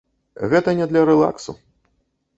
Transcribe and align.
Гэта 0.53 0.73
не 0.79 0.87
для 0.93 1.05
рэлаксу. 1.13 1.51